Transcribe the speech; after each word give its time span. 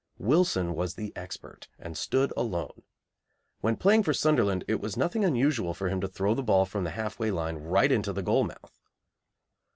Wilson 0.17 0.73
was 0.73 0.95
the 0.95 1.13
expert, 1.15 1.67
and 1.77 1.95
stood 1.95 2.33
alone. 2.35 2.81
When 3.59 3.77
playing 3.77 4.01
for 4.01 4.15
Sunderland 4.15 4.63
it 4.67 4.81
was 4.81 4.97
nothing 4.97 5.23
unusual 5.23 5.75
for 5.75 5.89
him 5.89 6.01
to 6.01 6.07
throw 6.07 6.33
the 6.33 6.41
ball 6.41 6.65
from 6.65 6.85
the 6.85 6.89
half 6.97 7.19
way 7.19 7.29
line 7.29 7.57
right 7.57 7.91
into 7.91 8.11
the 8.11 8.23
goal 8.23 8.43
mouth. 8.45 8.79